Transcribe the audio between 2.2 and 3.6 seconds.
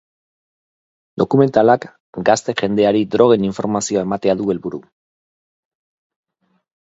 gazte jendeari drogen